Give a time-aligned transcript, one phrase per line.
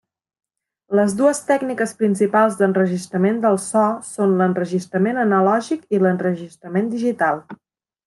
[0.99, 7.49] Les dues tècniques principals d'enregistrament del so són l'enregistrament analògic i l'enregistrament digital.